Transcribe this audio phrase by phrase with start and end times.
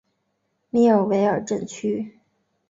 [0.71, 2.17] 米尔维尔镇区。